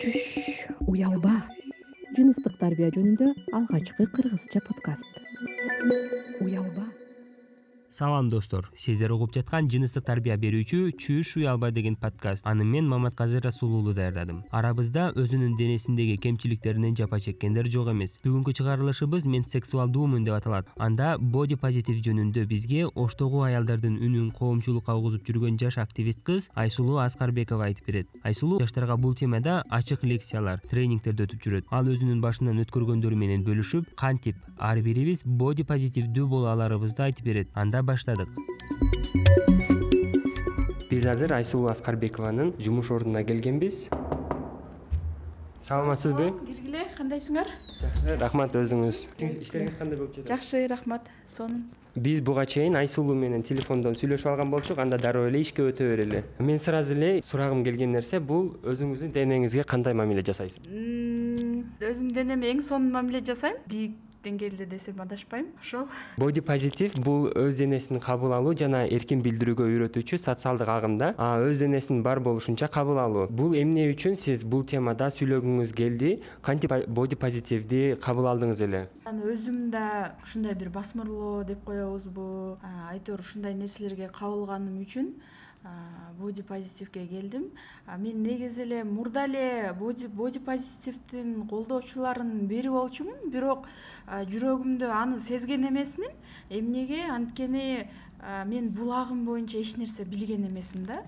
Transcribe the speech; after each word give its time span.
чүш 0.00 0.18
уялба. 0.88 1.34
Жыныстык 2.16 2.56
тарбия 2.62 2.88
жөнүндө 2.94 3.34
алгачкы 3.58 4.06
кыргызча 4.14 4.62
подкаст. 4.68 5.20
Уялба 6.40 6.89
салам 7.90 8.28
достор. 8.28 8.70
Сиздер 8.76 9.12
угуп 9.12 9.34
жаткан 9.34 9.68
жыныстык 9.70 10.04
тарбия 10.06 10.36
берүүчү 10.38 10.92
чүш 10.96 11.36
уялба 11.36 11.70
деген 11.70 11.96
подкаст. 11.96 12.46
Аны 12.46 12.64
мен 12.64 12.88
маматказы 12.88 13.40
расул 13.40 13.74
уулу 13.74 13.92
даярдадым. 13.94 14.44
Арабызда 14.50 15.10
өзүнүн 15.16 15.56
денесиндеги 15.58 16.16
кемчиликтеринен 16.16 16.96
жапа 16.96 17.20
чеккендер 17.20 17.66
жок 17.70 17.90
эмес. 17.92 18.18
Бүгүнкү 18.24 18.54
чыгарылышыбыз 18.54 19.26
мен 19.26 19.44
сексуалдуумун 19.44 20.24
деп 20.24 20.34
аталат. 20.34 20.68
Анда 20.78 21.16
боди 21.18 21.56
позитив 21.56 21.98
жөнүндө 22.04 22.46
бизге 22.46 22.86
оштогу 22.86 23.42
аялдардын 23.42 23.98
үнүн 23.98 24.30
коомчулукка 24.38 24.94
угузуп 24.94 25.26
жүргөн 25.26 25.58
жаш 25.58 25.78
активист 25.78 26.22
кыз 26.22 26.48
айсулуу 26.54 26.98
аскарбекова 27.02 27.66
айтып 27.70 27.86
берет. 27.86 28.08
Айсулуу 28.22 28.60
жаштарга 28.60 28.96
бул 28.96 29.14
темада 29.14 29.64
ачык 29.68 30.04
лекциялар 30.04 30.62
тренингдерди 30.70 31.26
өтүп 31.26 31.42
жүрөт. 31.42 31.68
Ал 31.70 31.90
өзүнүн 31.90 32.22
башынан 32.22 32.62
өткөргөндөрү 32.64 33.16
менен 33.16 33.44
бөлүшүп 33.44 33.94
кантип? 33.96 34.36
Ар 34.58 34.80
бирибиз 34.80 35.24
боди 35.24 35.64
позитивдүү 35.64 36.26
боло 36.28 36.50
аларыбызды 36.54 37.02
айтып 37.02 37.24
берет. 37.24 37.48
Анда 37.54 37.79
баштадык. 37.82 38.28
Биз 40.90 41.06
азыр 41.06 41.32
айсулуу 41.32 41.70
аскарбекованын 41.70 42.54
жумуш 42.58 42.90
ордуна 42.90 43.24
келгенбиз. 43.24 43.88
Саламатсызбы? 45.62 46.32
Киргиле 46.46 46.86
кандайсыңар? 46.96 47.50
Жакшы 47.80 48.16
рахмат 48.18 48.56
өзүңүз. 48.58 49.04
Иштериңиз 49.20 49.76
кандай 49.78 50.00
болуп 50.00 50.16
жатат? 50.16 50.32
Жакшы 50.32 50.66
рахмат 50.70 51.06
сонун 51.28 51.68
биз 51.96 52.20
буга 52.20 52.46
чейин 52.46 52.76
айсулуу 52.76 53.14
менен 53.18 53.42
телефондон 53.42 53.96
сүйлөшүп 53.98 54.30
алган 54.30 54.50
болчук 54.50 54.78
анда 54.78 54.98
дароо 54.98 55.26
эле 55.28 55.40
ишке 55.40 55.62
өтө 55.62 55.88
берели. 55.90 56.22
Мен 56.38 56.58
сразу 56.58 56.92
эле 56.92 57.20
сурагым 57.26 57.64
келген 57.64 57.92
нерсе 57.92 58.20
бул 58.20 58.52
өзүңүздүн 58.62 59.12
денеңизге 59.14 59.64
кандай 59.64 59.94
мамиле 59.94 60.22
жасайсыз? 60.26 60.62
Өзүмдүн 61.80 62.14
денеме 62.14 62.52
эң 62.52 62.62
сонун 62.62 62.92
мамиле 62.94 63.24
жасайм. 63.26 63.58
Бийик 63.66 63.96
деңгээлде 64.24 64.66
десем 64.68 65.00
адашпайм 65.00 65.46
ошол. 65.60 65.86
Боди 66.20 66.40
позитив 66.40 66.94
бул 67.00 67.28
өз 67.32 67.56
денесин 67.58 68.00
кабыл 68.00 68.34
алуу 68.36 68.54
жана 68.56 68.84
эркин 68.86 69.22
билдирүүгө 69.24 69.66
үйрөтүүчү 69.70 70.18
социалдык 70.20 70.68
агым 70.68 70.96
да 71.00 71.12
өз 71.18 71.62
денесин 71.62 72.02
бар 72.02 72.20
болушунча 72.20 72.68
кабыл 72.68 73.00
алуу. 73.00 73.26
Бул 73.30 73.56
эмне 73.56 73.88
үчүн 73.94 74.16
сиз 74.20 74.44
бул 74.44 74.64
темада 74.64 75.10
сүйлөгүңүз 75.16 75.74
келди 75.76 76.14
кантип 76.42 76.74
боди 76.88 77.16
позитивди 77.16 77.96
кабыл 78.02 78.28
алдыңыз 78.34 78.64
эле? 78.68 78.86
Өзүм 79.10 79.70
да 79.72 80.16
ушундай 80.22 80.54
бир 80.54 80.70
басмырлоо 80.70 81.44
деп 81.44 81.64
коебузбу. 81.64 82.58
Айтор 82.90 83.20
ушундай 83.20 83.54
нерселерге 83.54 84.10
кабылганым 84.12 84.82
үчүн 84.84 85.14
боди 86.18 86.42
позитивге 86.42 87.06
келдим. 87.06 87.50
Мен 87.98 88.22
негизи 88.22 88.62
эле 88.62 88.84
мурда 88.84 89.24
эле 89.24 89.72
боди 89.72 90.38
позитивдин 90.38 91.46
колдоочуларынын 91.48 92.46
бири 92.46 92.68
болчумун 92.68 93.30
бирок 93.30 93.66
жүрөгүмдө 94.08 94.90
аны 94.90 95.20
сезген 95.20 95.68
эмесмин. 95.68 96.10
Эмнеге? 96.50 97.04
Анткени 97.10 97.88
мен 98.46 98.70
бул 98.70 98.92
агым 98.92 99.24
боюнча 99.24 99.58
эч 99.60 99.76
нерсе 99.76 100.04
билген 100.04 100.46
эмесмин 100.48 100.84
да 100.86 101.02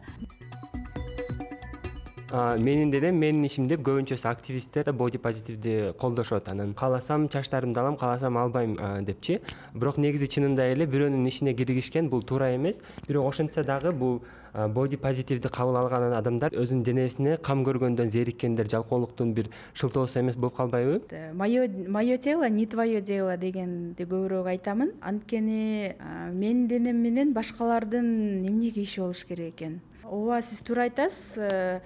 менин 2.32 2.90
денем 2.90 3.18
менин 3.20 3.44
ишим 3.44 3.66
деп 3.68 3.82
көбүнчөсү 3.84 4.28
активисттер 4.30 4.92
боди 4.92 5.18
позитивди 5.18 5.92
колдошот. 6.00 6.48
Анан 6.48 6.74
кааласам 6.74 7.28
чачтарымды 7.28 7.80
алам 7.80 7.96
кааласам 7.96 8.38
албайм 8.38 8.76
депчи. 9.04 9.40
Бирок 9.74 9.98
негизи 9.98 10.28
чынында 10.28 10.64
эле 10.72 10.86
бирөөнүн 10.86 11.28
ишине 11.28 11.54
киргишкен 11.54 12.08
бул 12.08 12.22
туура 12.22 12.54
эмес. 12.56 12.80
Бирок 13.06 13.28
ошентсе 13.28 13.62
дагы 13.62 13.92
бул 13.92 14.22
боди 14.52 14.96
позитивди 14.96 15.48
кабыл 15.48 15.76
алган 15.76 16.12
адамдар 16.12 16.52
өзүнүн 16.52 16.82
денесине 16.84 17.36
кам 17.36 17.64
көргөндөн 17.64 18.10
зериккендер 18.10 18.68
жалкоолуктун 18.68 19.32
бир 19.34 19.48
шылтоосу 19.74 20.20
эмес 20.20 20.36
болуп 20.36 20.56
калбайбы? 20.56 21.02
Мое 21.34 22.18
тело 22.18 22.48
не 22.48 22.66
твое 22.66 23.00
дело 23.00 23.36
дегенди 23.36 24.04
көбүрөөк 24.04 24.48
айтамын. 24.56 24.92
Анткени 25.00 25.96
менин 26.32 26.68
денем 26.68 26.96
менен 26.96 27.32
башкалардын 27.32 28.44
эмнеге 28.46 28.82
иши 28.82 29.00
болуш 29.00 29.24
керек 29.24 29.54
экен? 29.54 29.80
Ооба 30.04 30.42
сиз 30.42 30.60
туура 30.60 30.82
айтасыз 30.82 31.38
э, 31.38 31.80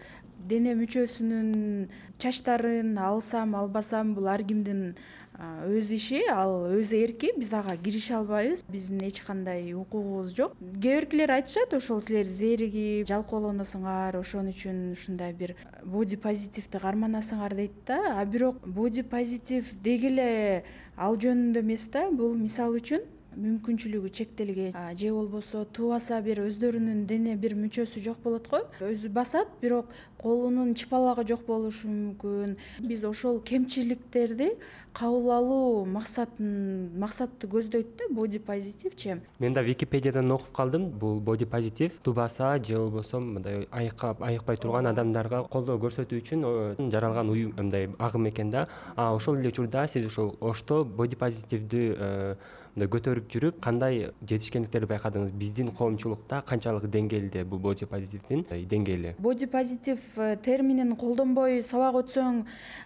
дене 0.49 0.75
мүчөсүнүн 0.79 1.89
чачтарын 2.19 2.97
алсам 2.99 3.55
албасам 3.59 4.15
бул 4.15 4.29
ар 4.29 4.43
кимдин 4.43 4.95
өз 5.37 5.91
иши 5.93 6.23
ал 6.33 6.71
өз 6.73 6.95
эрки 6.97 7.33
биз 7.37 7.53
ага 7.53 7.77
кирише 7.77 8.15
албайбыз. 8.17 8.65
Биздин 8.73 9.03
эч 9.05 9.21
кандай 9.21 9.75
укугубуз 9.75 10.33
жок. 10.33 10.55
Кээ 10.57 11.01
биркилер 11.01 11.31
айтышат 11.35 11.75
ошол 11.77 12.01
силер 12.01 12.25
зеригип 12.25 13.07
жалкоолоносуңар 13.11 14.17
ошон 14.17 14.49
үчүн 14.53 14.93
ушундай 14.95 15.35
бир 15.37 15.53
боди 15.85 16.17
позитивди 16.17 16.81
карманасыңар 16.81 17.55
дейт 17.55 17.77
да. 17.87 17.99
А 18.17 18.25
бирок 18.25 18.65
боди 18.67 19.03
позитив 19.03 19.75
деги 19.85 20.09
эле 20.09 20.65
ал 20.97 21.21
жөнүндө 21.21 21.61
эмес 21.61 21.85
да. 21.93 22.09
Бул 22.11 22.33
мисалы 22.35 22.81
үчүн 22.81 23.05
мүмкүнчүлүгү 23.37 24.11
чектелген 24.11 24.73
же 24.97 25.13
болбосо 25.13 25.65
туубаса 25.77 26.21
бир 26.25 26.41
өздөрүнүн 26.47 27.05
дене 27.07 27.37
бир 27.37 27.55
мүчөсү 27.59 28.01
жок 28.01 28.23
болот 28.25 28.49
го. 28.49 28.63
Өзү 28.81 29.11
басат 29.13 29.49
бирок 29.61 29.93
колунун 30.21 30.75
чыпалагы 30.75 31.27
жок 31.29 31.45
болушу 31.47 31.91
мүмкүн. 31.93 32.57
Биз 32.89 33.05
ошол 33.05 33.41
кемчиликтерди 33.45 34.55
кабыл 34.97 35.31
алуу 35.35 35.85
максатын 35.85 36.89
максатты 36.97 37.49
көздөйт 37.53 37.91
да 37.99 38.09
боди 38.15 38.39
позитивчи 38.39 39.19
мен 39.39 39.53
да 39.53 39.63
википедиядан 39.63 40.33
окуп 40.33 40.53
калдым. 40.57 40.89
Бул 40.89 41.21
боди 41.21 41.45
позитив 41.45 41.93
тубаса 42.03 42.57
же 42.65 42.77
болбосо 42.77 43.21
мындай 43.21 43.69
айыкпай 43.71 44.57
турган 44.57 44.87
адамдарга 44.87 45.43
колдоо 45.53 45.77
көрсөтүү 45.79 46.23
үчүн 46.23 46.91
жаралган 46.91 47.29
уюм 47.29 47.53
мындай 47.57 47.91
агым 47.99 48.29
экен 48.31 48.51
да. 48.51 48.69
Ошол 48.97 49.39
эле 49.39 49.49
учурда 49.49 49.87
сиз 49.87 50.07
ушул 50.07 50.37
ошто 50.41 50.85
боди 50.85 51.17
позитивди 51.17 51.93
э, 51.97 52.37
мындай 52.77 52.91
көтөрүп 52.93 53.31
жүрүп 53.33 53.61
кандай 53.65 54.11
жетишкендиктерди 54.21 54.89
байкадыңыз? 54.91 55.31
Биздин 55.41 55.71
коомчулукта 55.73 56.43
канчалык 56.45 56.85
деңгээлде 56.93 57.45
бул 57.49 57.59
боди 57.65 57.89
позитивдин 57.89 58.45
деңгээли? 58.69 59.15
Боди 59.19 59.49
позитив 59.49 60.03
э, 60.21 60.37
терминин 60.45 60.93
колдонбой 61.01 61.63
сабак 61.65 62.03
өтсөң 62.03 62.43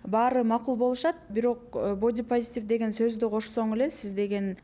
баары 0.06 0.44
макул 0.46 0.78
болушат. 0.78 1.18
Бирок 1.28 1.74
э, 1.74 1.96
боди 1.98 2.22
позитив 2.22 2.68
деген 2.70 2.94
сөздү 2.94 3.32
кошсоң 3.34 3.74
эле 3.74 3.90
сиз 3.90 4.14
деген 4.14 4.54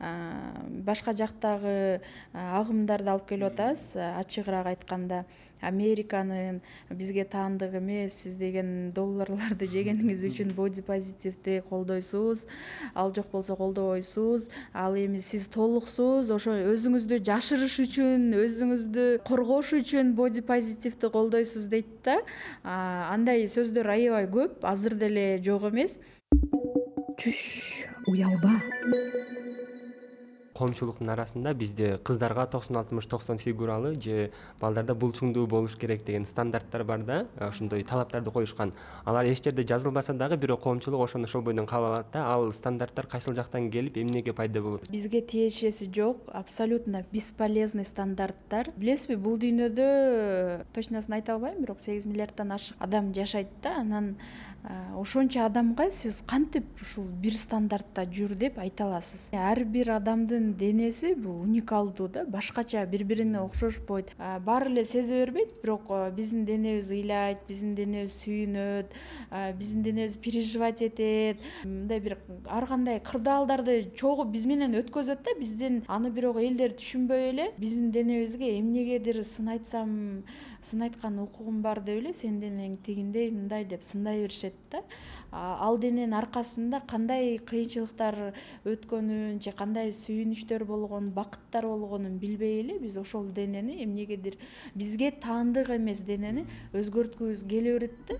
башка 0.87 1.11
жактагы 1.17 2.01
агымдарды 2.33 3.11
алып 3.11 3.27
келип 3.33 3.51
атасыз 3.51 3.99
ачыгыраак 4.23 4.71
айтканда 4.77 5.25
американын 5.61 6.61
бизге 6.91 7.25
таандык 7.25 7.75
эмес 7.81 8.13
сиз 8.23 8.35
деген 8.39 8.93
долларларды 8.97 9.67
жегениңиз 9.71 10.25
үчүн 10.31 10.55
боди 10.57 10.83
позитивди 10.87 11.63
колдойсуз 11.69 12.47
ал 12.95 13.13
жок 13.15 13.31
болсо 13.33 13.57
колдобойсуз 13.57 14.49
ал 14.73 14.97
эми 14.97 15.21
сиз 15.21 15.49
толуксуз 15.49 16.31
ошо 16.31 16.57
өзүңүздү 16.75 17.21
жашырыш 17.27 17.79
үчүн 17.87 18.31
өзүңүздү 18.37 19.07
коргош 19.27 19.73
үчүн 19.81 20.15
боди 20.19 20.43
позитивди 20.47 21.11
колдойсуз 21.13 21.67
дейт 21.73 21.87
да. 22.05 22.21
Андай 22.65 23.47
сөздөр 23.51 23.91
аябай 23.97 24.29
көп 24.31 24.65
азыр 24.67 24.97
деле 24.99 25.27
жок 25.45 25.71
эмес. 25.71 25.99
Чүш 27.21 27.41
уялба 28.07 28.61
коомчулуктун 30.57 31.11
арасында 31.13 31.53
бизде 31.55 31.99
кыздарга 32.05 32.47
токсон 32.51 32.81
алтымыш 32.81 33.07
токсон 33.07 33.39
фигуралы 33.39 33.95
же 33.95 34.31
балдарда 34.61 34.95
булчуңдуу 34.95 35.47
болуш 35.47 35.77
керек 35.77 36.05
деген 36.05 36.27
стандарттар 36.27 36.85
бар 36.85 37.05
да. 37.05 37.19
Ошондой 37.37 37.83
талаптарды 37.83 38.31
коюшкан. 38.31 38.73
Алар 39.05 39.27
эч 39.27 39.45
жерде 39.45 39.63
жазылбаса 39.63 40.15
дагы 40.15 40.37
бирок 40.37 40.63
коомчулук 40.63 41.05
ошону 41.05 41.25
ошол 41.25 41.43
бойдон 41.43 41.67
кабыл 41.67 41.87
алат 41.93 42.07
да. 42.13 42.27
Ал 42.33 42.53
стандарттар 42.53 43.07
кайсыл 43.07 43.35
жактан 43.35 43.71
келип 43.71 43.97
эмнеге 43.97 44.33
пайда 44.33 44.63
болуп 44.63 44.91
бизге 44.91 45.21
тиешеси 45.21 45.91
жок 45.93 46.19
абсолютно 46.33 47.05
бесполезный 47.13 47.85
стандарттар. 47.85 48.71
Билесизби 48.77 49.17
бул 49.17 49.37
дүйнөдө 49.39 50.65
точносын 50.75 51.19
айта 51.19 51.35
албайм 51.35 51.61
бирок 51.63 51.81
сегиз 51.81 52.07
миллиарддан 52.07 52.53
ашык 52.57 52.77
адам 52.81 53.13
жашайт 53.15 53.49
да. 53.63 53.81
Анан 53.81 54.17
ошончо 54.97 55.45
адамга 55.47 55.91
сиз 55.91 56.23
кантип 56.27 56.65
ушул 56.81 57.05
бир 57.23 57.35
стандартта 57.39 58.03
жүр 58.07 58.35
деп 58.35 58.59
айта 58.59 58.87
аласыз? 58.87 59.29
Ар 59.33 59.63
бир 59.65 59.91
адамдын 59.97 60.55
денеси 60.59 61.15
бул 61.15 61.43
уникалдуу 61.43 62.09
да 62.09 62.25
башкача 62.25 62.85
бири 62.87 63.05
бирине 63.05 63.41
окшошпойт 63.41 64.11
баары 64.45 64.71
эле 64.71 64.85
сезе 64.85 65.21
бербейт 65.25 65.55
бирок 65.63 65.93
биздин 66.17 66.45
денебиз 66.45 66.91
ыйлайт 66.91 67.47
биздин 67.49 67.75
денебиз 67.75 68.17
сүйүнөт 68.25 68.97
биздин 69.59 69.83
денебиз 69.83 70.17
переживать 70.17 70.83
этет. 70.83 71.39
Мындай 71.65 72.01
бир 72.01 72.19
ар 72.47 72.67
кандай 72.67 73.01
кырдаалдарды 73.01 73.93
чогуу 73.95 74.25
биз 74.25 74.47
менен 74.47 74.75
өткөзөт 74.81 75.23
да 75.23 75.39
биздин 75.39 75.85
аны 75.87 76.11
бирок 76.11 76.41
элдер 76.43 76.75
түшүнбөй 76.75 77.31
эле 77.31 77.51
биздин 77.59 77.93
денебизге 77.93 78.59
эмнегедир 78.59 79.23
сын 79.23 79.49
айтсам 79.55 80.25
сын 80.63 80.83
айткан 80.83 81.19
укугум 81.23 81.63
бар 81.63 81.81
деп 81.85 82.01
эле 82.01 82.13
сенин 82.17 82.41
денең 82.41 82.77
тигиндей 82.83 83.31
мындай 83.31 83.65
деп 83.65 83.85
сындай 83.87 84.23
беришет 84.25 84.56
да. 84.71 84.83
Ал 85.33 85.79
дененин 85.79 86.15
аркасында 86.17 86.81
кандай 86.89 87.39
кыйынчылыктар 87.39 88.19
өткөнүн 88.67 89.41
же 89.43 89.53
кандай 89.57 89.93
сүйүнүчтөр 89.93 90.65
болгонун 90.69 91.11
бакыттар 91.17 91.67
болгонун 91.67 92.19
билбей 92.19 92.61
эле 92.63 92.79
биз 92.79 92.97
ошол 92.97 93.31
денени 93.35 93.83
эмнегедир 93.85 94.39
бизге 94.75 95.11
таандык 95.11 95.71
эмес 95.77 96.01
денени 96.07 96.47
өзгөрткүбүз 96.73 97.47
келе 97.49 97.79
берет 97.79 98.01
да. 98.09 98.19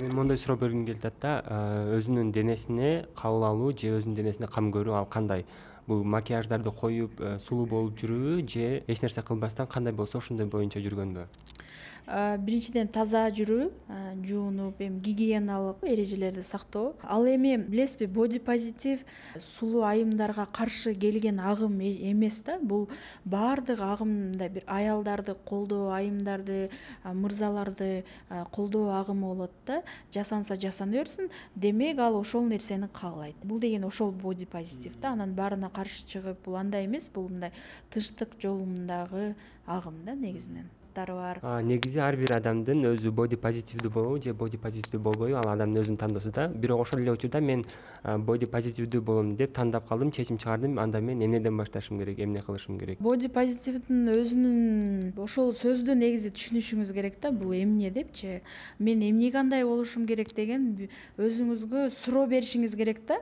Мен 0.00 0.14
мондой 0.14 0.38
суроо 0.38 0.56
бергим 0.56 0.86
келип 0.86 1.04
атат 1.04 1.20
да. 1.22 1.60
Өзүнүн 1.96 2.32
денесине 2.32 3.06
кабыл 3.16 3.48
алуу 3.50 3.72
же 3.72 3.94
өзүнүн 3.98 4.18
денесине 4.18 4.48
кам 4.48 4.72
көрүү 4.74 4.98
ал 4.98 5.06
кандай? 5.06 5.44
Бул 5.86 6.00
макияждарды 6.04 6.70
коюп 6.72 7.20
э, 7.20 7.38
сулуу 7.44 7.66
болуп 7.68 7.98
жүрүүбү 8.00 8.38
же 8.48 8.68
эч 8.88 9.02
нерсе 9.02 9.20
кылбастан 9.22 9.66
кандай 9.66 9.92
болсо 9.92 10.18
ошондой 10.18 10.46
боюнча 10.46 10.80
жүргөнбү 10.80 11.26
биринчиден 12.04 12.88
таза 12.92 13.24
жүрүү 13.32 13.68
жуунуп 14.22 14.80
эми 14.80 15.00
гигиеналык 15.00 15.82
эрежелерди 15.82 16.40
сактоо. 16.40 16.94
Ал 17.02 17.26
эми 17.26 17.56
билесизби 17.56 18.06
боди 18.06 18.38
позитив 18.38 19.00
сулуу 19.38 19.82
айымдарга 19.82 20.46
каршы 20.46 20.94
келген 20.94 21.40
агым 21.40 21.80
э, 21.80 22.10
эмес 22.10 22.38
да. 22.40 22.58
Бул 22.60 22.88
баардык 23.24 23.80
агым 23.80 24.08
мындай 24.08 24.48
бир 24.48 24.64
аялдарды 24.66 25.34
колдоо 25.44 25.90
айымдарды 25.92 26.70
мырзаларды 27.04 28.04
колдоо 28.52 29.00
агымы 29.00 29.26
болот 29.26 29.52
да. 29.66 29.82
Жасанса 30.12 30.56
жасана 30.60 30.92
берсин 30.92 31.30
демек 31.56 31.98
ал 31.98 32.20
ошол 32.20 32.44
нерсени 32.44 32.88
каалайт. 32.92 33.36
Бул 33.42 33.58
деген 33.58 33.84
ошол 33.84 34.12
боди 34.12 34.44
позитив 34.44 35.00
да. 35.00 35.12
Анан 35.12 35.34
баарына 35.34 35.70
каршы 35.70 36.06
чыгып 36.06 36.44
бул 36.44 36.56
андай 36.56 36.86
эмес 36.86 37.10
бул 37.10 37.28
мындай 37.28 37.52
тынчтык 37.90 38.40
жолундагы 38.40 39.34
агым 39.66 40.04
да 40.04 40.14
негизинен 40.14 40.70
бар. 40.94 41.40
Негизи 41.62 41.98
ар 41.98 42.16
бир 42.16 42.32
адамдын 42.36 42.84
өзү 42.92 43.10
боди 43.10 43.36
позитивдүү 43.36 43.90
болобу 43.90 44.20
же 44.22 44.32
боди 44.32 44.56
позитивдүү 44.56 45.00
болбойбу 45.00 45.36
ал 45.36 45.48
адамдын 45.48 45.82
өзүнүн 45.82 45.98
тандоосу 45.98 46.30
да. 46.30 46.48
Бирок 46.48 46.80
ошол 46.80 47.00
эле 47.00 47.12
учурда 47.12 47.40
мен 47.40 47.64
боди 48.04 48.46
позитивдүү 48.46 49.00
болом 49.02 49.36
деп 49.36 49.52
тандап 49.52 49.88
калдым 49.88 50.10
чечим 50.12 50.38
чыгардым. 50.38 50.78
Анда 50.78 51.00
мен 51.00 51.20
эмнеден 51.20 51.56
башташым 51.56 51.98
керек 51.98 52.18
эмне 52.18 52.42
кылышым 52.42 52.78
керек? 52.78 53.00
Боди 53.00 53.28
позитивдин 53.28 54.08
өзүнүн 54.14 55.18
ошол 55.18 55.52
сөздү 55.52 55.94
негизи 55.94 56.30
түшүнүшүңүз 56.30 56.92
керек 56.94 57.20
да 57.20 57.32
бул 57.32 57.52
эмне 57.52 57.90
депчи? 57.90 58.42
Мен 58.78 59.02
эмнеге 59.02 59.38
андай 59.38 59.64
болушум 59.64 60.06
керек 60.06 60.34
деген 60.34 60.88
өзүңүзгө 61.18 61.90
суроо 61.90 62.26
беришиңиз 62.26 62.76
керек 62.76 63.06
да 63.08 63.18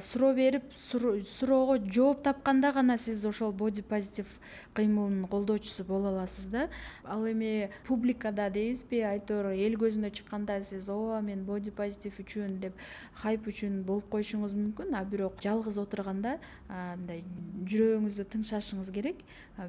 суроо 0.00 0.34
берип 0.34 0.72
суроого 0.72 1.78
жооп 1.78 2.22
тапканда 2.22 2.72
гана 2.72 2.98
сиз 2.98 3.24
ошол 3.24 3.52
боди 3.52 3.82
позитив 3.82 4.26
кыймылынын 4.74 5.26
колдоочусу 5.28 5.84
боло 5.84 6.08
аласыз 6.08 6.46
да. 6.52 6.68
Ал 7.04 7.24
эми 7.26 7.70
публикада 7.86 8.50
дейбизби 8.50 9.00
айтор 9.00 9.52
эл 9.54 9.78
көзүнө 9.80 10.10
чыкканда 10.12 10.60
сиз 10.60 10.88
ооба 10.88 11.20
мен 11.24 11.44
боди 11.44 11.70
позитив 11.70 12.18
үчүн 12.20 12.58
деп 12.60 12.74
хайп 13.22 13.48
үчүн 13.48 13.82
болуп 13.84 14.10
коюшуңуз 14.12 14.52
мүмкүн 14.52 14.92
а 14.94 15.04
бирок 15.04 15.40
жалгыз 15.40 15.78
отурганда 15.80 16.36
мындай 16.68 17.24
жүрөгүңүздү 17.64 18.26
тынчташыңыз 18.34 18.92
керек 18.92 19.24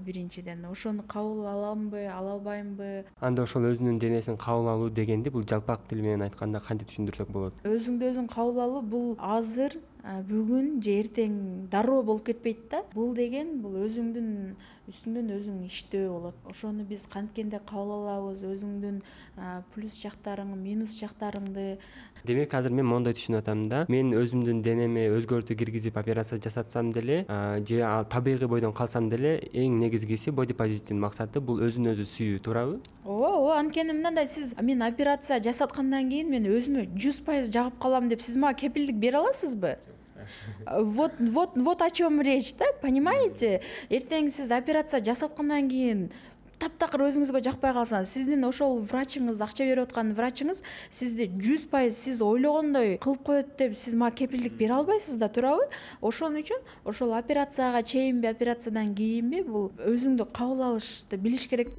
биринчиден. 0.06 0.66
Ошону 0.66 1.04
кабыл 1.08 1.48
аламбы 1.48 2.06
ала 2.12 2.36
албаймынбы 2.36 3.06
анда 3.22 3.44
ошол 3.44 3.69
өзүнүн 3.72 4.00
денесин 4.00 4.38
кабыл 4.38 4.68
алуу 4.74 4.90
дегенди 4.90 5.30
бул 5.30 5.44
жалпак 5.48 5.88
тил 5.88 6.04
менен 6.04 6.28
айтканда 6.28 6.60
кантип 6.60 6.92
түшүндүрсөк 6.92 7.31
болот? 7.31 7.54
Өзүңдү 7.63 8.12
өзүң 8.12 8.28
кабыл 8.31 8.62
алуу 8.63 8.81
бул 8.81 9.16
азыр 9.19 9.80
бүгүн 10.01 10.81
же 10.81 10.94
эртең 11.03 11.33
дароо 11.71 12.01
болуп 12.03 12.25
кетпейт 12.30 12.68
да. 12.71 12.81
Бул 12.95 13.13
деген 13.15 13.59
бул 13.62 13.75
өзүңдүн 13.86 14.31
үстүңдөн 14.89 15.30
өзүң 15.36 15.59
иштөө 15.68 16.07
болот. 16.09 16.39
Ошону 16.50 16.83
биз 16.89 17.06
канткенде 17.12 17.62
кабыл 17.69 17.94
алабыз? 18.00 18.42
Өзүңдүн 18.42 19.01
плюс 19.75 20.00
жактарың 20.01 20.56
минус 20.57 20.98
жактарыңды 20.98 21.77
демек 22.25 22.53
азыр 22.53 22.71
мен 22.71 22.85
мондой 22.85 23.13
түшүнүп 23.18 23.41
атам 23.41 23.68
да. 23.69 23.85
Мен 23.89 24.12
өзүмдүн 24.18 24.62
денеме 24.65 25.07
өзгөртүү 25.18 25.57
киргизип 25.57 25.97
операция 25.97 26.39
жасатсам 26.41 26.91
деле 26.91 27.25
же 27.68 27.81
ал 27.81 28.06
табигый 28.06 28.47
бойдон 28.47 28.73
калсам 28.73 29.09
деле 29.09 29.38
эң 29.53 29.79
негизгиси 29.81 30.31
боди 30.31 30.53
позитивдин 30.53 31.00
максаты 31.00 31.41
бул 31.41 31.62
өзүн 31.62 31.91
өзү 31.94 32.06
сүйүү 32.06 32.41
туурабы. 32.45 32.79
Ооба 33.06 33.31
ооба 33.38 33.59
анткени 33.59 33.94
мындай 33.97 34.27
сиз 34.27 34.56
мен 34.62 34.81
операция 34.83 35.41
жасаткандан 35.44 36.09
кийин 36.09 36.29
мен 36.29 36.45
өзүмө 36.45 36.88
жүз 36.95 37.23
пайыз 37.25 37.51
жагып 37.53 37.79
калам 37.81 38.09
деп 38.09 38.21
сиз 38.21 38.38
мага 38.38 38.59
кепилдик 38.59 38.95
бере 38.95 39.17
аласызбы? 39.17 39.77
Вот 40.67 41.13
вот 41.19 41.56
вот 41.56 41.81
о 41.81 41.89
чем 41.89 42.21
речь 42.21 42.53
да 42.56 42.65
понимаете? 42.81 43.62
Эртең 43.89 44.29
сиз 44.29 44.51
операция 44.51 45.03
жасаткандан 45.03 45.69
кийин 45.69 46.12
таптакыр 46.62 47.08
өзүңүзгө 47.08 47.42
жакпай 47.48 47.74
калсаңыз 47.75 48.12
сиздин 48.16 48.46
ошол 48.46 48.80
врачыңыз 48.90 49.42
акча 49.42 49.66
берип 49.66 49.88
аткан 49.88 50.13
врачыңыз 50.18 50.62
сизди 50.94 51.28
жүз 51.42 51.68
пайыз 51.72 51.98
сиз 51.98 52.22
ойлогондой 52.25 52.98
кылып 53.02 53.24
коет 53.30 53.56
деп 53.60 53.74
сиз 53.78 53.98
мага 53.98 54.16
кепилдик 54.22 54.58
бере 54.60 54.78
албайсыз 54.78 55.18
да 55.22 55.30
туурабы? 55.30 55.69
Ошон 56.02 56.38
үчүн 56.42 56.62
ошол 56.86 57.16
операцияга 57.18 57.84
чейинби 57.84 58.30
операциядан 58.30 58.94
кийинби 58.96 59.42
бул 59.48 59.72
өзүңдү 59.86 60.30
кабыл 60.31 60.69
алышты 60.72 61.18
билиш 61.18 61.48
керек 61.50 61.74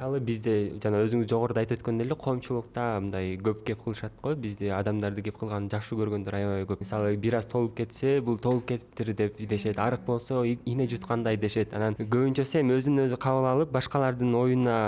мисалы 0.00 0.20
бизде 0.24 0.52
жана 0.80 1.02
өзүңүз 1.04 1.28
жогоруда 1.28 1.60
айтып 1.60 1.76
өткөндөй 1.76 2.06
эле 2.06 2.16
коомчулукта 2.16 2.84
мындай 3.04 3.34
көп 3.36 3.64
кеп 3.66 3.82
кылышат 3.84 4.12
го. 4.22 4.32
Бизде 4.34 4.70
адамдарды 4.72 5.20
кеп 5.20 5.36
кылганды 5.36 5.74
жакшы 5.74 5.94
көргөндөр 5.98 6.36
аябай 6.38 6.64
көп. 6.64 6.80
Мисалы 6.80 7.18
бир 7.20 7.36
аз 7.36 7.44
толуп 7.44 7.74
кетсе 7.76 8.22
бул 8.24 8.38
толуп 8.38 8.64
кетиптир 8.70 9.12
деп 9.12 9.36
дешет. 9.36 9.78
Арык 9.78 10.00
болсо 10.06 10.42
ийне 10.44 10.88
жуткандай 10.88 11.36
дешет. 11.36 11.74
Анан 11.74 11.98
көбүнчөсү 12.00 12.62
эми 12.62 12.78
өзүн 12.78 13.04
өзү 13.04 13.18
кабыл 13.20 13.48
алып 13.50 13.74
башкалардын 13.76 14.34
оюна 14.34 14.78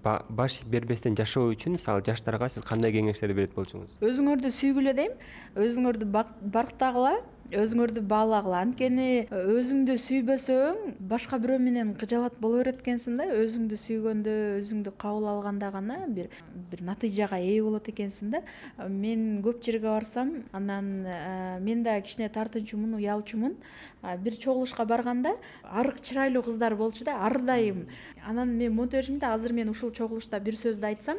э, 0.00 0.22
баш 0.30 0.62
бербестен 0.64 1.16
жашоо 1.20 1.52
үчүн 1.52 1.76
мисалы 1.76 2.00
жаштарга 2.06 2.48
сиз 2.48 2.64
кандай 2.64 2.96
кеңештерди 2.96 3.36
берет 3.36 3.52
болчуңуз? 3.52 4.00
Өзүңөрдү 4.00 4.54
сүйгүлө 4.56 4.96
дейм. 4.96 5.20
Өзүңөрдү 5.60 6.08
барктагыла 6.08 7.18
өзүңөрдү 7.50 8.02
баалагыла 8.06 8.60
анткени 8.62 9.26
өзүңдү 9.30 9.96
сүйбөсөң 9.98 10.94
башка 11.10 11.38
бирөө 11.42 11.58
менен 11.62 11.92
кыжалат 11.98 12.36
боло 12.42 12.60
берет 12.60 12.78
экенсиң 12.84 13.16
да 13.18 13.26
өзүңдү 13.26 13.78
сүйгөндө 13.84 14.34
өзүңдү 14.60 14.92
кабыл 15.00 15.26
алганда 15.32 15.70
гана 15.74 15.96
бир 16.06 16.30
бир 16.70 16.84
натыйжага 16.86 17.40
ээ 17.42 17.58
болот 17.66 17.90
экенсиң 17.90 18.30
да. 18.36 18.42
Мен 18.86 19.40
көп 19.42 19.64
жерге 19.66 19.88
барсам 19.88 20.44
анан 20.52 21.08
мен 21.64 21.82
да 21.82 21.96
кичине 22.00 22.28
тартынчумун 22.30 22.94
уялчумун 23.00 23.56
бир 24.22 24.38
чогулушка 24.38 24.86
барганда 24.86 25.34
арык 25.64 26.00
чырайлуу 26.00 26.44
кыздар 26.46 26.76
болчу 26.76 27.04
да 27.04 27.18
ар 27.26 27.40
дайым 27.42 27.88
анан 28.26 28.54
мен 28.56 28.74
монте 28.74 28.98
беришим 28.98 29.18
да 29.18 29.34
азыр 29.34 29.52
мен 29.52 29.68
ушул 29.68 29.90
чогулушта 29.90 30.38
бир 30.40 30.54
сөздү 30.54 30.86
айтсам 30.86 31.18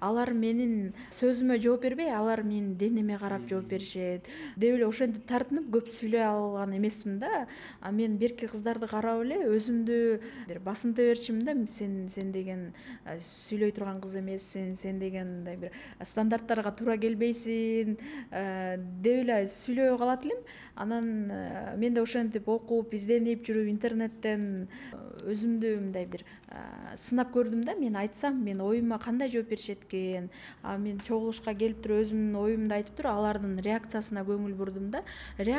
алар 0.00 0.32
менин 0.32 0.94
сөзүмө 1.10 1.58
жооп 1.58 1.82
бербей 1.82 2.14
алар 2.14 2.42
менин 2.42 2.76
денеме 2.76 3.18
карап 3.18 3.48
жооп 3.50 3.66
беришет. 3.66 4.28
Деп 4.56 4.76
эле 4.76 4.86
ошентип 4.86 5.26
тартынып 5.26 5.71
көп 5.72 5.88
сүйлөй 5.92 6.22
алган 6.24 6.74
эмесмин 6.76 7.18
да. 7.22 7.46
А 7.80 7.90
мен 7.92 8.16
берки 8.18 8.46
кыздарды 8.46 8.88
карап 8.90 9.22
эле 9.24 9.40
өзүмдү 9.48 9.98
бир 10.48 10.60
басынта 10.64 11.06
берчүмүн 11.08 11.44
да. 11.44 11.56
Сен 11.72 12.08
сен 12.12 12.32
деген 12.32 12.68
сүйлөй 13.06 13.72
турган 13.76 14.00
кыз 14.02 14.18
эмессиң 14.20 14.72
сен 14.78 14.98
деген 15.02 15.38
мындай 15.38 15.56
бир 15.56 15.76
стандарттарга 16.02 16.74
туура 16.76 16.98
келбейсиң 17.00 17.96
деп 19.02 19.22
эле 19.24 19.42
сүйлөй 19.46 19.96
калат 19.98 20.26
элем. 20.26 20.44
Анан 20.76 21.08
мен 21.78 21.94
да 21.94 22.02
ошентип 22.02 22.48
окуп 22.48 22.94
изденип 22.96 23.44
жүрүп 23.44 23.68
интернеттен 23.68 24.68
өзүмдү 25.28 25.74
мындай 25.80 26.06
бир 26.06 26.24
сынап 26.96 27.32
көрдүм 27.34 27.64
да. 27.66 27.76
Мен 27.78 27.96
айтсам 27.96 28.40
менин 28.44 28.62
оюма 28.64 28.98
кандай 28.98 29.28
жооп 29.32 29.48
беришет 29.52 29.84
экен 29.88 30.30
а 30.62 30.76
мен 30.78 30.98
чогулушка 31.00 31.54
келип 31.54 31.82
туруп 31.82 32.02
өзүмдүн 32.06 32.38
оюмду 32.40 32.74
айтып 32.74 32.96
туруп 32.98 33.12
алардын 33.12 33.58
реакциясына 33.64 34.24
көңүл 34.26 34.54
бурдум 34.56 34.90
да 34.90 35.02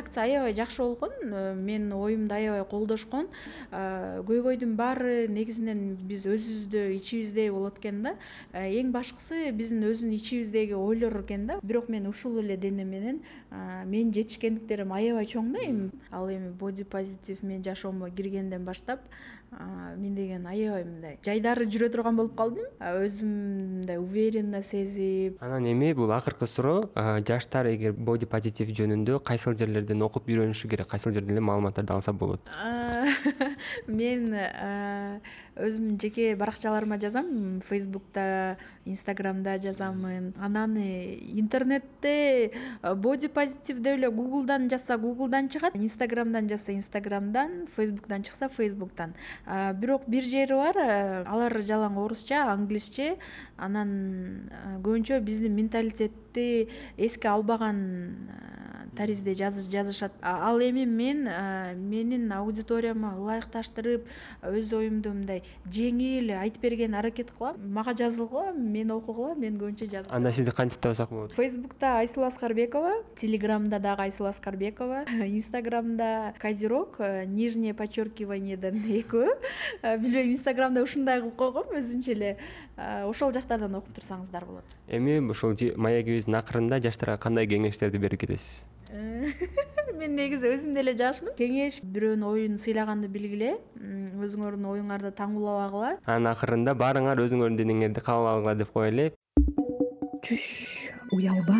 реакция 0.04 0.24
аябай 0.24 0.54
жакшы 0.54 0.82
болгон 0.82 1.12
э, 1.22 1.54
менин 1.56 1.94
оюмду 1.94 2.36
аябай 2.36 2.64
колдошкон. 2.66 3.28
Көйгөйдүн 3.72 4.76
баары 4.76 5.28
негизинен 5.28 5.96
биз 5.96 6.26
өзүбүздө 6.26 6.96
ичибизде 6.98 7.52
болот 7.52 7.80
экен 7.80 8.02
да. 8.04 8.16
Э, 8.52 8.68
эң 8.68 8.92
башкысы 8.92 9.52
биздин 9.52 9.84
өзүнүн 9.88 10.16
ичибиздеги 10.18 10.74
ойлор 10.74 11.22
экен 11.22 11.48
да. 11.48 11.60
Бирок 11.64 11.90
мен 11.90 12.08
ушул 12.08 12.40
эле 12.40 12.58
дене 12.58 12.84
менен 12.84 13.22
менин 13.86 14.14
жетишкендиктерим 14.14 14.92
аябай 14.94 15.26
чоң 15.26 15.54
да 15.54 15.64
эми. 15.64 15.92
Ал 16.12 16.30
эми 16.30 16.52
боди 16.52 16.84
позитив 16.84 17.44
менин 17.44 17.64
жашоомо 17.64 18.10
киргенден 18.10 18.66
баштап 18.66 19.00
мен 19.98 20.16
деген 20.16 20.48
аябай 20.48 20.84
мындай 20.84 21.18
жайдары 21.26 21.68
жүрө 21.70 21.90
турган 21.94 22.18
болуп 22.18 22.36
калдым. 22.38 22.66
Өзүмдү 22.80 23.84
мындай 23.84 23.98
уверенно 24.00 24.62
сезип 24.62 25.42
анан 25.44 25.66
эми 25.70 25.94
бул 25.94 26.12
акыркы 26.12 26.48
суроо 26.48 26.90
жаштар 27.28 27.68
эгер 27.74 27.94
боди 27.94 28.26
позитив 28.26 28.72
жөнүндө 28.74 29.20
кайсыл 29.26 29.58
жерлерден 29.60 30.02
окуп 30.06 30.30
үйрөнүшү 30.30 30.70
керек 30.72 30.88
кайсыл 30.88 31.14
жерден 31.14 31.38
эле 31.38 31.44
маалыматтарды 31.44 31.94
алса 31.94 32.14
болот? 32.14 32.42
Мен 33.88 34.32
өзүмдүн 35.54 36.00
жеке 36.02 36.34
баракчаларыма 36.40 36.98
жазам 37.02 37.62
фейсбукта 37.66 38.58
инстаграмда 38.86 39.58
жазамын. 39.62 40.34
Анан 40.40 40.78
интернетте 40.78 42.52
боди 42.82 43.28
позитив 43.28 43.82
деп 43.82 43.98
эле 43.98 44.10
гуглдан 44.10 44.70
жазса 44.70 44.98
гуглдан 44.98 45.50
чыгат 45.50 45.76
инстаграмдан 45.76 46.50
жазса 46.50 46.74
инстаграмдан 46.74 47.68
фейсбуктан 47.76 48.24
чыкса 48.24 48.50
фейсбуктан 48.50 49.14
бирок 49.46 50.06
бир 50.08 50.24
жери 50.24 50.56
бар 50.56 50.78
алар 51.28 51.58
жалаң 51.62 51.98
орусча 52.00 52.46
англисче. 52.52 53.18
Анан 53.58 54.50
көбүнчө 54.84 55.20
биздин 55.26 55.56
менталитетти 55.58 56.70
эске 56.98 57.28
албаган 57.34 57.84
таризде 58.98 59.34
жазышат. 59.34 60.14
Ал 60.22 60.60
эми 60.60 60.86
мен 60.86 61.28
менин 61.76 62.32
аудиторияма 62.32 63.16
ылайыкташтырып 63.18 64.08
өз 64.44 64.74
оюмду 64.74 65.14
мындай 65.14 65.44
жеңил 65.70 66.34
айтып 66.38 66.62
бергенге 66.62 66.98
аракет 66.98 67.32
кылам. 67.32 67.58
Мага 67.74 67.94
жазылгыла 67.98 68.54
мен 68.54 68.92
окугула 68.92 69.36
мен 69.36 69.58
көбүнчө 69.60 69.90
жазып 69.90 70.14
анда 70.14 70.32
сизди 70.32 70.52
кантип 70.52 70.82
табсак 70.82 71.10
болот? 71.10 71.34
Фейсбукта 71.34 71.98
айсулуу 72.00 72.28
аскарбекова 72.28 72.94
телеграмда 73.16 73.80
дагы 73.80 74.08
айсулуу 74.08 74.30
аскарбекова 74.30 75.06
инстаграмда 75.26 76.34
козерог 76.40 76.96
э, 77.00 77.26
нижнее 77.26 77.74
подчеркиваниеден 77.74 78.84
экөө 79.04 79.34
Э, 79.82 79.98
билбейм 79.98 80.32
инстаграмда 80.32 80.84
ушундай 80.84 81.20
кылып 81.22 81.36
койгом 81.40 81.74
өзүнчө 81.80 82.14
эле 82.16 82.30
ошол 82.78 83.34
жактардан 83.34 83.76
окуп 83.76 83.94
турсаңыздар 83.98 84.46
болот. 84.46 84.78
Эми 84.88 85.20
ушул 85.30 85.56
маегибиздин 85.78 86.36
акырында 86.40 86.82
жаштарга 86.82 87.18
кандай 87.18 87.48
кеңештерди 87.48 88.02
берип 88.02 88.22
кетесиз? 88.26 88.64
Э, 88.90 89.32
мен 90.00 90.16
негизи 90.16 90.50
өзүм 90.54 90.74
деле 90.78 90.94
жашмын. 90.98 91.36
Кеңеш 91.38 91.82
бирөөнүн 91.84 92.28
оюн 92.30 92.58
сыйлаганды 92.62 93.10
билгиле. 93.12 93.56
Өзүңөрдүн 94.24 94.70
оюңарды 94.70 95.12
таңуулабагыла 95.18 95.98
анын 96.06 96.32
акырында 96.32 96.78
баарыңар 96.80 97.22
өзүңөрдүн 97.26 97.60
денеңерди 97.60 98.06
кабыл 98.06 98.30
алгыла 98.32 98.56
деп 98.62 98.72
коелу 98.72 99.10
чүш 100.24 100.46
уялба 101.12 101.58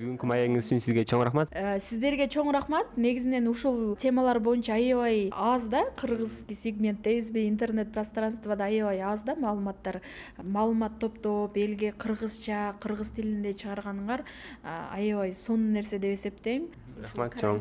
бүгүнкү 0.00 0.28
маегиңиз 0.30 0.64
үчүн 0.64 0.80
сизге 0.80 1.02
чоң 1.04 1.22
рахмат. 1.26 1.50
Э, 1.52 1.76
сиздерге 1.82 2.24
чоң 2.32 2.48
рахмат. 2.56 2.94
Негизинен 2.96 3.50
ушул 3.50 3.96
темалар 4.00 4.38
боюнча 4.40 4.72
аябай 4.78 5.28
аз 5.36 5.66
да. 5.68 5.82
Кыргызский 6.00 6.56
сегмент 6.56 7.02
дейбизби 7.04 7.44
интернет 7.48 7.92
пространствода 7.92 8.64
аябай 8.64 9.00
аз 9.00 9.22
да. 9.22 9.36
Маалыматтар 9.36 10.00
маалымат 10.42 10.98
топтоп 10.98 11.56
элге 11.56 11.92
кыргызча 11.92 12.76
кыргыз 12.80 13.12
тилинде 13.12 13.52
чыгарганыңар 13.52 14.24
а, 14.64 14.88
аябай 14.96 15.32
сонун 15.32 15.74
нерсе 15.76 15.98
деп 15.98 16.16
эсептейм. 16.16 16.70
Рахмат 17.02 17.36
чоң. 17.36 17.60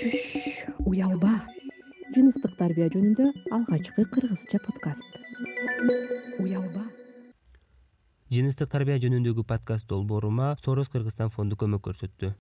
чүш 0.00 0.64
уялба. 0.86 1.42
Жыныстык 2.16 2.56
тарбия 2.56 2.88
жөнүндө 2.88 3.34
алгачкы 3.52 4.08
кыргызча 4.16 4.64
подкаст. 4.64 5.04
Уялба 6.38 6.87
жыныстык 8.28 8.68
тарбия 8.68 8.98
жөнүндөгү 9.00 9.42
подкаст 9.48 9.86
долбоорума 9.88 10.50
сорос 10.60 10.90
кыргызстан 10.92 11.30
фонду 11.32 11.56
көмөк 11.62 11.80
көрсөттү 11.86 12.34